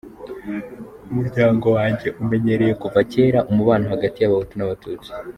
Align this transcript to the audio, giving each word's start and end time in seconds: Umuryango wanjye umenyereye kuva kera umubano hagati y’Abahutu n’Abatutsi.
Umuryango 1.11 1.65
wanjye 1.77 2.07
umenyereye 2.21 2.73
kuva 2.81 2.99
kera 3.11 3.39
umubano 3.51 3.85
hagati 3.93 4.17
y’Abahutu 4.19 4.53
n’Abatutsi. 4.57 5.09